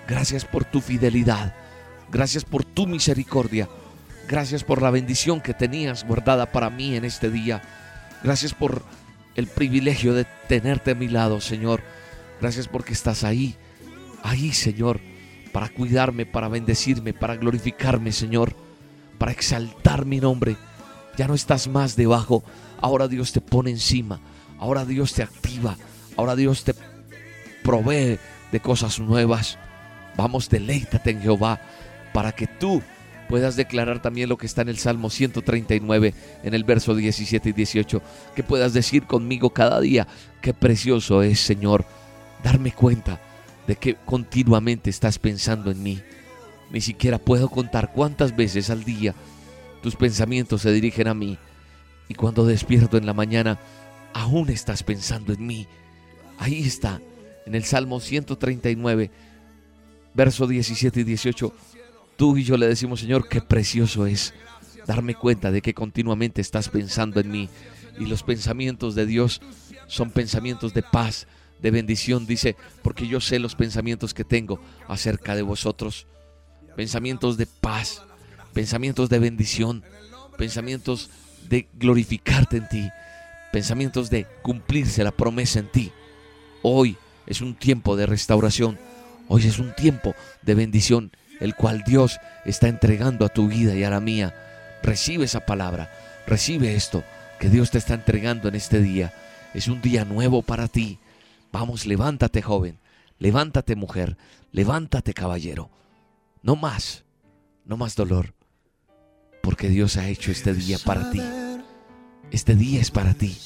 [0.08, 1.56] Gracias por tu fidelidad.
[2.12, 3.68] Gracias por tu misericordia.
[4.28, 7.62] Gracias por la bendición que tenías guardada para mí en este día.
[8.24, 8.84] Gracias por
[9.36, 11.82] el privilegio de tenerte a mi lado, Señor.
[12.42, 13.56] Gracias porque estás ahí,
[14.24, 15.00] ahí, Señor,
[15.52, 18.56] para cuidarme, para bendecirme, para glorificarme, Señor,
[19.18, 20.56] para exaltar mi nombre.
[21.18, 22.44] Ya no estás más debajo,
[22.82, 24.20] ahora Dios te pone encima,
[24.60, 25.78] ahora Dios te activa,
[26.18, 26.74] ahora Dios te
[27.64, 28.20] provee
[28.52, 29.58] de cosas nuevas.
[30.18, 31.62] Vamos, deleítate en Jehová
[32.14, 32.82] para que tú
[33.28, 36.14] puedas declarar también lo que está en el Salmo 139,
[36.44, 38.02] en el verso 17 y 18,
[38.36, 40.08] que puedas decir conmigo cada día,
[40.42, 41.86] qué precioso es, Señor,
[42.44, 43.20] darme cuenta
[43.68, 46.02] de que continuamente estás pensando en mí.
[46.72, 49.14] Ni siquiera puedo contar cuántas veces al día
[49.82, 51.38] tus pensamientos se dirigen a mí.
[52.08, 53.60] Y cuando despierto en la mañana,
[54.14, 55.68] aún estás pensando en mí.
[56.38, 57.02] Ahí está,
[57.46, 59.12] en el Salmo 139,
[60.14, 61.54] verso 17 y 18.
[62.16, 64.34] Tú y yo le decimos, Señor, qué precioso es
[64.86, 67.50] darme cuenta de que continuamente estás pensando en mí.
[68.00, 69.42] Y los pensamientos de Dios
[69.88, 71.28] son pensamientos de paz,
[71.62, 76.08] de bendición, dice, porque yo sé los pensamientos que tengo acerca de vosotros.
[76.76, 78.02] Pensamientos de paz,
[78.54, 79.84] pensamientos de bendición,
[80.38, 81.10] pensamientos
[81.50, 82.90] de glorificarte en ti,
[83.52, 85.92] pensamientos de cumplirse la promesa en ti.
[86.62, 86.98] Hoy
[87.28, 88.78] es un tiempo de restauración,
[89.28, 93.84] hoy es un tiempo de bendición, el cual Dios está entregando a tu vida y
[93.84, 94.34] a la mía.
[94.84, 95.92] Recibe esa palabra,
[96.28, 97.04] recibe esto
[97.40, 99.14] que Dios te está entregando en este día.
[99.54, 101.00] Es un día nuevo para ti.
[101.52, 102.80] Vamos, levántate joven,
[103.20, 104.18] levántate mujer,
[104.52, 105.70] levántate caballero.
[106.42, 107.06] No más,
[107.66, 108.34] no más dolor,
[109.42, 111.22] porque Dios ha hecho este día para ti.
[112.32, 113.38] Este día es para ti.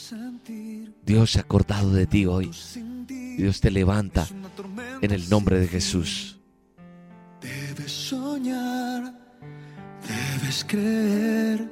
[1.06, 2.52] Dios se ha acordado de ti hoy.
[3.38, 4.28] Dios te levanta
[5.02, 6.39] en el nombre de Jesús.
[10.08, 11.68] Debes creer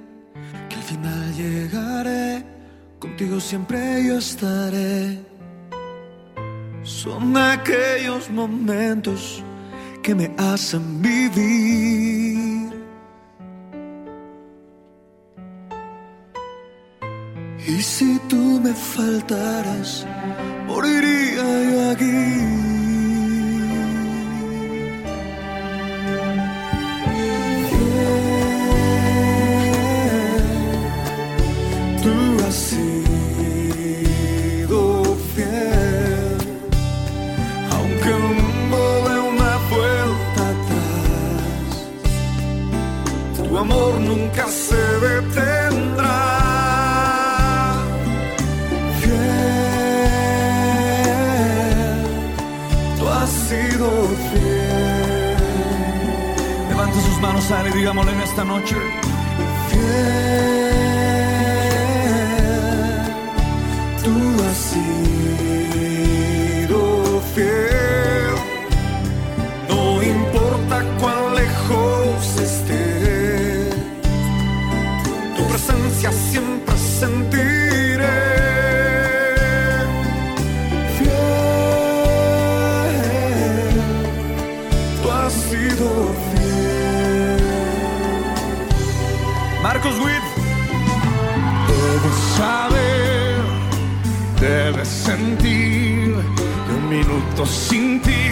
[0.69, 2.43] que al final llegaré,
[2.99, 5.19] contigo siempre yo estaré.
[6.83, 9.41] Son aquellos momentos
[10.03, 12.69] que me hacen vivir.
[17.65, 20.05] Y si tú me faltaras,
[20.67, 22.56] moriría yo aquí.
[43.67, 46.19] Amor nunca se detendrá.
[48.99, 49.57] Fiel,
[52.97, 53.87] tú has sido
[54.29, 55.37] fiel.
[56.69, 58.75] Levante sus manos a digámosle en esta noche.
[59.69, 60.26] Fiel,
[85.49, 87.37] sido fiel.
[89.61, 90.25] Marcos Witt.
[91.67, 93.35] Debes saber,
[94.39, 96.15] debes sentir
[96.65, 98.27] que un minuto sin ti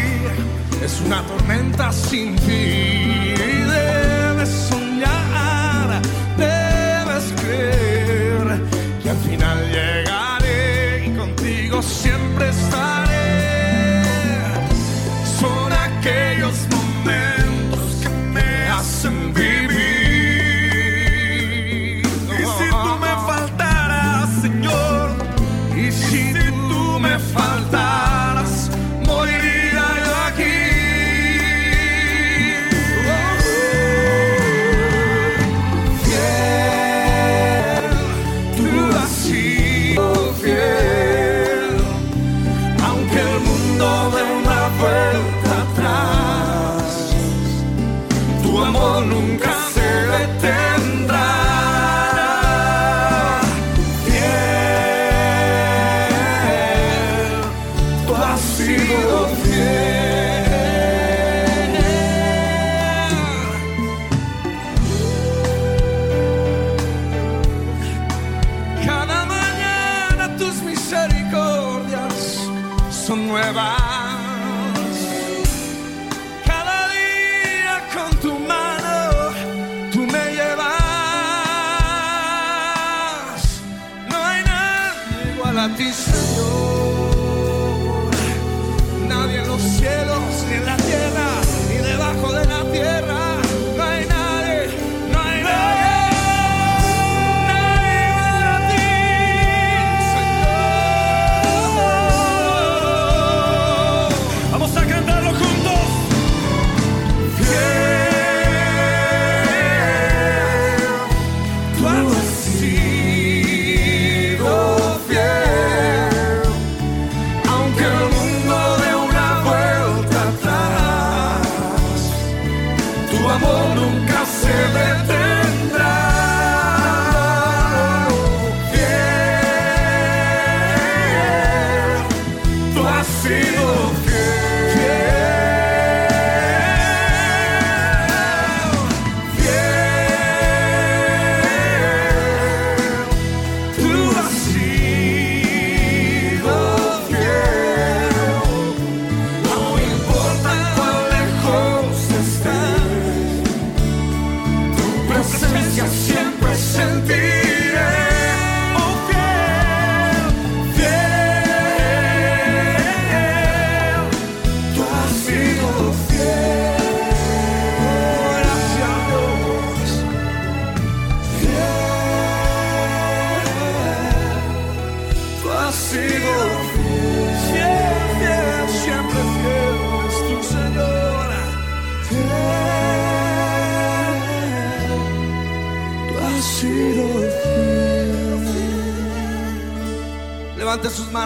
[0.83, 3.67] es una tormenta sin fin.
[3.67, 6.01] Debes soñar,
[6.37, 8.61] debes creer
[9.01, 12.14] que al final llegaré y contigo siempre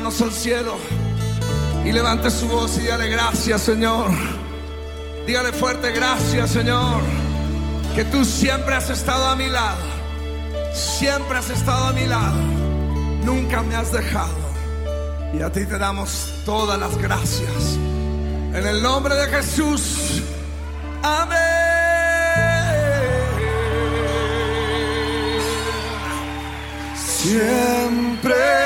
[0.10, 0.76] manos al cielo
[1.86, 4.10] y levante su voz y dale gracias, Señor.
[5.28, 7.02] Dígale fuerte gracias, Señor,
[7.96, 9.78] que tú siempre has estado a mi lado.
[10.74, 12.38] Siempre has estado a mi lado.
[13.24, 14.34] Nunca me has dejado.
[15.38, 17.78] Y a ti te damos todas las gracias.
[18.54, 20.24] En el nombre de Jesús.
[21.04, 21.40] Amén.
[26.96, 28.59] Siempre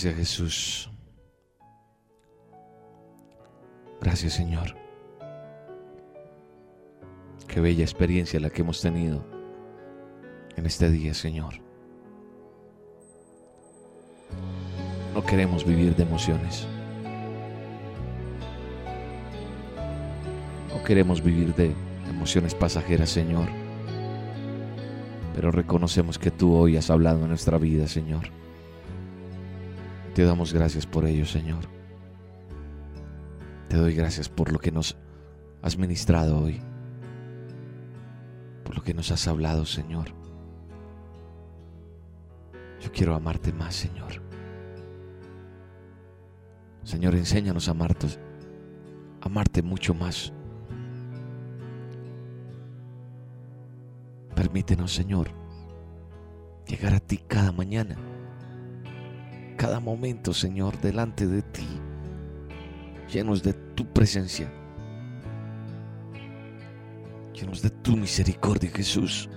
[0.00, 0.90] Gracias Jesús.
[4.00, 4.76] Gracias Señor.
[7.48, 9.26] Qué bella experiencia la que hemos tenido
[10.54, 11.54] en este día, Señor.
[15.16, 16.68] No queremos vivir de emociones.
[20.72, 21.74] No queremos vivir de
[22.08, 23.48] emociones pasajeras, Señor.
[25.34, 28.38] Pero reconocemos que tú hoy has hablado en nuestra vida, Señor.
[30.14, 31.64] Te damos gracias por ello, Señor.
[33.68, 34.96] Te doy gracias por lo que nos
[35.62, 36.60] has ministrado hoy.
[38.64, 40.08] Por lo que nos has hablado, Señor.
[42.80, 44.22] Yo quiero amarte más, Señor.
[46.84, 48.06] Señor, enséñanos a amarte,
[49.20, 50.32] amarte mucho más.
[54.34, 55.28] Permítenos, Señor,
[56.66, 57.96] llegar a ti cada mañana
[59.58, 61.66] cada momento, Señor, delante de ti,
[63.12, 64.48] llenos de tu presencia,
[67.34, 69.28] llenos de tu misericordia, Jesús.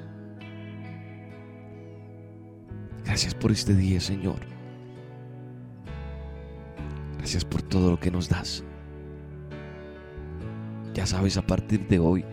[3.04, 4.38] Gracias por este día, Señor.
[7.18, 8.64] Gracias por todo lo que nos das.
[10.94, 12.24] Ya sabes, a partir de hoy,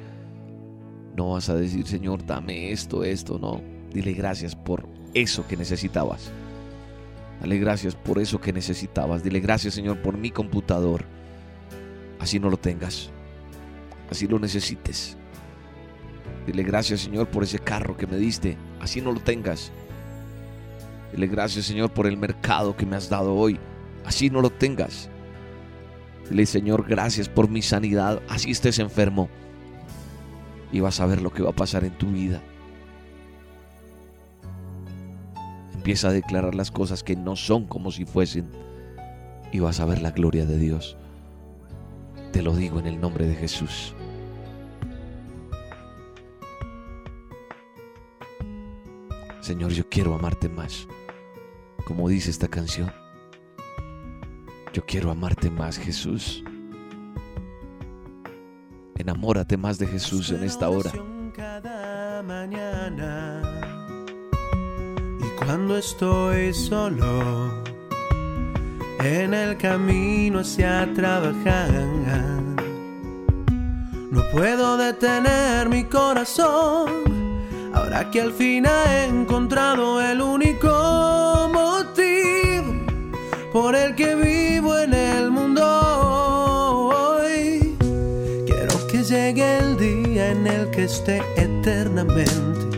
[1.16, 3.62] no vas a decir, Señor, dame esto, esto, no.
[3.94, 6.30] Dile gracias por eso que necesitabas.
[7.40, 9.22] Dale gracias por eso que necesitabas.
[9.22, 11.04] Dile gracias, Señor, por mi computador.
[12.18, 13.10] Así no lo tengas.
[14.10, 15.16] Así lo necesites.
[16.46, 18.56] Dile gracias, Señor, por ese carro que me diste.
[18.80, 19.70] Así no lo tengas.
[21.12, 23.58] Dile gracias, Señor, por el mercado que me has dado hoy.
[24.04, 25.10] Así no lo tengas.
[26.28, 28.20] Dile, Señor, gracias por mi sanidad.
[28.28, 29.28] Así estés enfermo.
[30.72, 32.42] Y vas a ver lo que va a pasar en tu vida.
[35.88, 38.50] Empieza a declarar las cosas que no son como si fuesen
[39.52, 40.98] y vas a ver la gloria de Dios.
[42.30, 43.94] Te lo digo en el nombre de Jesús.
[49.40, 50.86] Señor, yo quiero amarte más.
[51.86, 52.92] Como dice esta canción.
[54.74, 56.44] Yo quiero amarte más, Jesús.
[58.94, 60.92] Enamórate más de Jesús en esta hora.
[65.48, 67.64] Cuando estoy solo
[69.02, 71.70] en el camino hacia trabajar.
[74.10, 76.90] No puedo detener mi corazón
[77.72, 82.74] ahora que al fin he encontrado el único motivo
[83.50, 85.64] por el que vivo en el mundo
[86.92, 87.74] hoy.
[88.44, 92.77] Quiero que llegue el día en el que esté eternamente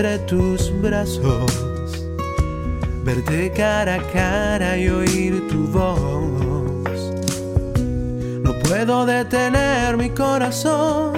[0.00, 1.52] entre tus brazos,
[3.04, 7.12] verte cara a cara y oír tu voz.
[8.42, 11.12] No puedo detener mi corazón,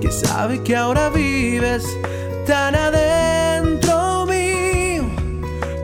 [0.00, 1.84] que sabe que ahora vives
[2.44, 5.04] tan adentro mío,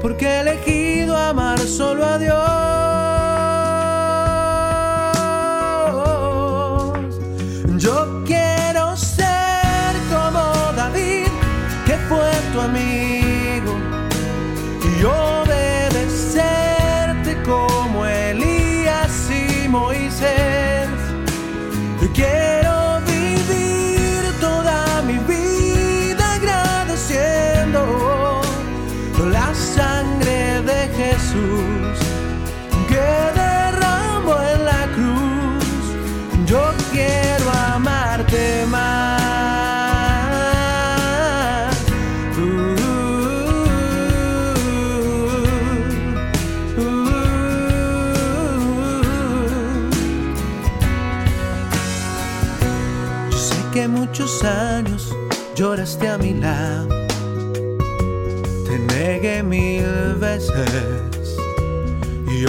[0.02, 2.87] porque he elegido amar solo a Dios.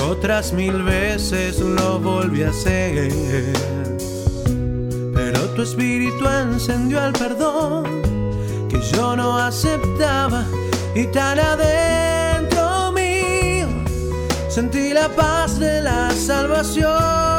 [0.09, 3.11] Otras mil veces lo volví a hacer.
[5.13, 8.01] Pero tu espíritu encendió el perdón
[8.69, 10.45] que yo no aceptaba
[10.95, 13.67] y tan adentro mío
[14.49, 17.38] sentí la paz de la salvación.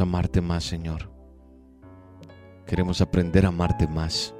[0.00, 1.10] Amarte más, Señor.
[2.66, 4.34] Queremos aprender a amarte más.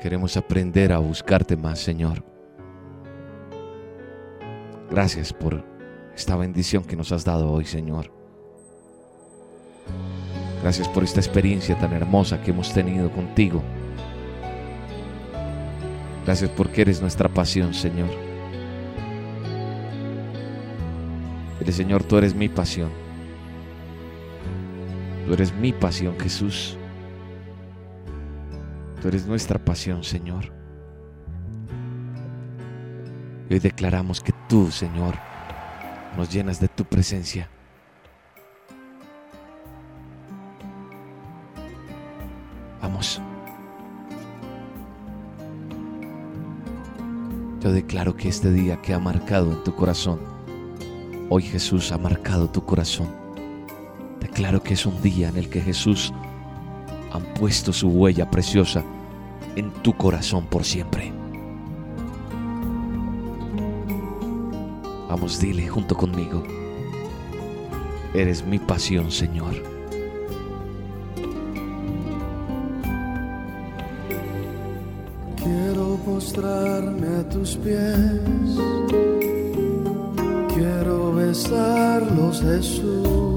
[0.00, 2.24] Queremos aprender a buscarte más, Señor.
[4.90, 5.64] Gracias por
[6.14, 8.12] esta bendición que nos has dado hoy, Señor.
[10.62, 13.62] Gracias por esta experiencia tan hermosa que hemos tenido contigo.
[16.24, 18.10] Gracias porque eres nuestra pasión, Señor.
[21.60, 23.01] El Señor, tú eres mi pasión.
[25.26, 26.76] Tú eres mi pasión, Jesús.
[29.00, 30.52] Tú eres nuestra pasión, Señor.
[33.48, 35.14] Y hoy declaramos que tú, Señor,
[36.16, 37.48] nos llenas de tu presencia.
[47.62, 50.18] Yo declaro que este día que ha marcado en tu corazón,
[51.30, 53.21] hoy Jesús ha marcado tu corazón.
[54.22, 56.12] Declaro que es un día en el que Jesús
[57.10, 58.84] ha puesto su huella preciosa
[59.56, 61.12] en tu corazón por siempre.
[65.08, 66.42] Vamos, dile junto conmigo.
[68.14, 69.72] Eres mi pasión, Señor.
[76.04, 78.58] postrarme a tus pies.
[80.54, 83.31] Quiero besarlos, Jesús.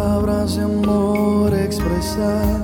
[0.00, 2.62] Palabras de amor expresar.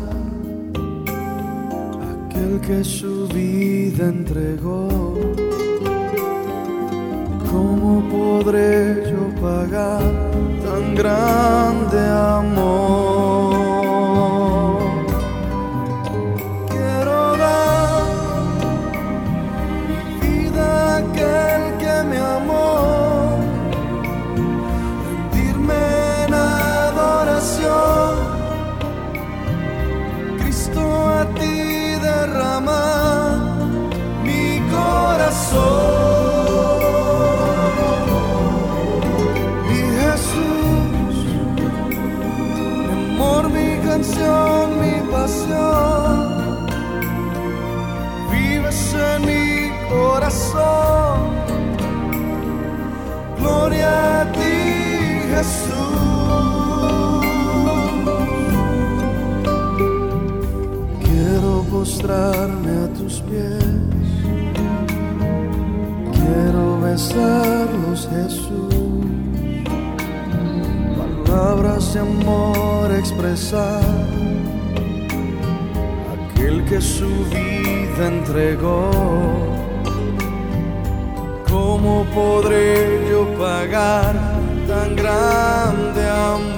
[2.14, 4.88] Aquel que su vida entregó.
[7.50, 10.10] ¿Cómo podré yo pagar
[10.64, 12.00] tan grande
[12.38, 13.15] amor?
[62.10, 63.64] A tus pies.
[66.12, 68.74] Quiero besarlos, Jesús.
[71.26, 73.82] Palabras de amor expresar.
[76.14, 78.90] Aquel que su vida entregó.
[81.48, 84.14] ¿Cómo podré yo pagar
[84.68, 86.55] tan grande amor?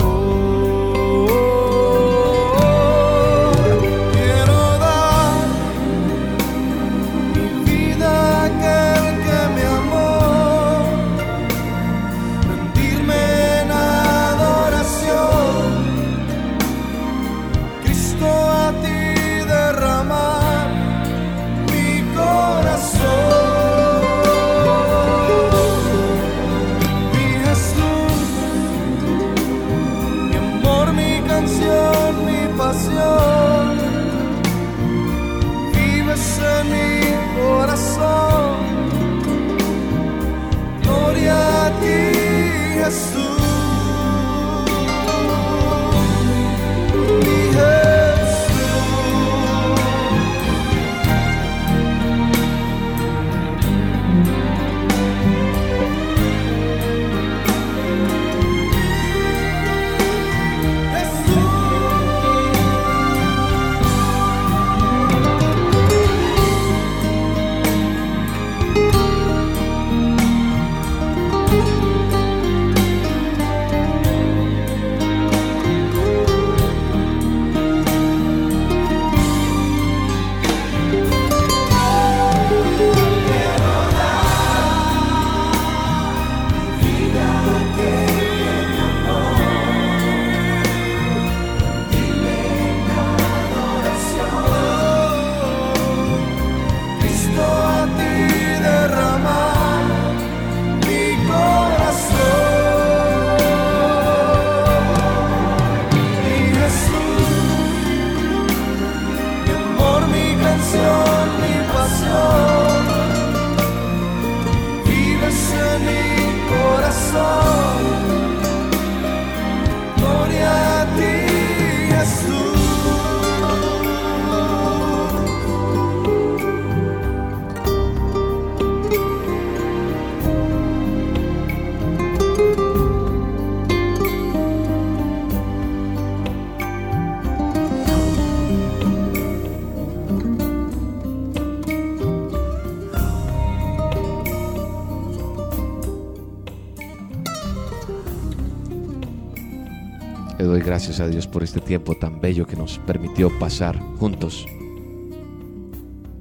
[150.78, 154.46] Gracias a Dios por este tiempo tan bello que nos permitió pasar juntos,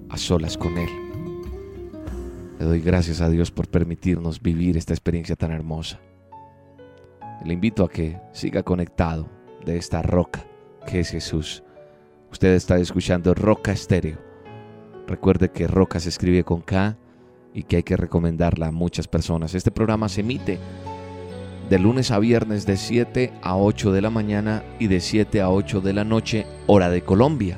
[0.10, 0.90] a solas con Él.
[2.58, 6.00] Le doy gracias a Dios por permitirnos vivir esta experiencia tan hermosa.
[7.46, 9.30] Le invito a que siga conectado
[9.64, 10.44] de esta roca
[10.88, 11.64] que es Jesús.
[12.32, 14.18] Usted está escuchando Roca Estéreo.
[15.06, 16.98] Recuerde que Roca se escribe con K
[17.54, 19.54] y que hay que recomendarla a muchas personas.
[19.54, 20.58] Este programa se emite
[21.70, 25.50] de lunes a viernes de 7 a 8 de la mañana y de 7 a
[25.50, 27.58] 8 de la noche, hora de Colombia.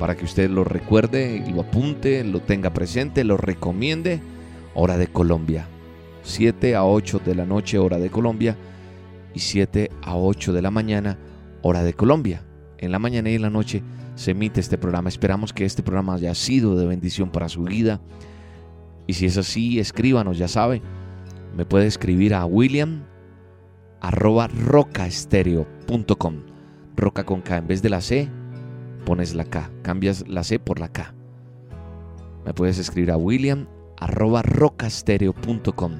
[0.00, 4.20] Para que usted lo recuerde, lo apunte, lo tenga presente, lo recomiende,
[4.74, 5.68] hora de Colombia.
[6.22, 8.56] 7 a 8 de la noche, hora de Colombia
[9.32, 11.18] y 7 a 8 de la mañana,
[11.62, 12.42] hora de Colombia.
[12.78, 13.82] En la mañana y en la noche
[14.16, 15.08] se emite este programa.
[15.08, 18.00] Esperamos que este programa haya sido de bendición para su vida.
[19.06, 20.82] Y si es así, escríbanos, ya sabe.
[21.56, 23.04] Me puede escribir a William
[24.06, 26.34] arroba rocaestereo.com.
[26.96, 27.56] Roca con K.
[27.56, 28.30] En vez de la C,
[29.04, 29.70] pones la K.
[29.82, 31.12] Cambias la C por la K.
[32.44, 33.66] Me puedes escribir a William
[33.98, 35.92] arroba rocaestereo.com.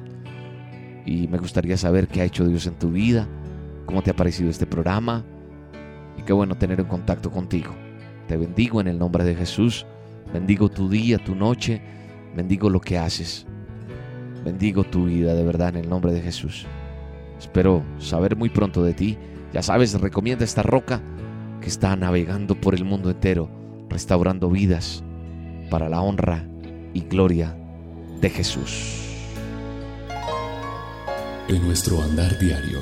[1.04, 3.26] Y me gustaría saber qué ha hecho Dios en tu vida,
[3.86, 5.24] cómo te ha parecido este programa.
[6.16, 7.74] Y qué bueno tener un contacto contigo.
[8.28, 9.84] Te bendigo en el nombre de Jesús.
[10.32, 11.82] Bendigo tu día, tu noche.
[12.36, 13.46] Bendigo lo que haces.
[14.44, 16.66] Bendigo tu vida de verdad en el nombre de Jesús.
[17.38, 19.18] Espero saber muy pronto de ti.
[19.52, 21.02] Ya sabes, recomienda esta roca
[21.60, 23.50] que está navegando por el mundo entero,
[23.88, 25.02] restaurando vidas
[25.70, 26.46] para la honra
[26.94, 27.56] y gloria
[28.20, 29.02] de Jesús.
[31.48, 32.80] En nuestro andar diario,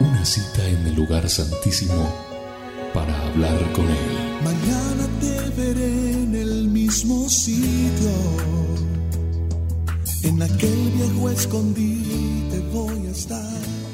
[0.00, 2.12] una cita en el lugar santísimo
[2.94, 4.42] para hablar con Él.
[4.42, 8.10] Mañana te veré en el mismo sitio,
[10.22, 12.25] en aquel viejo escondite
[12.76, 13.85] voy a estar.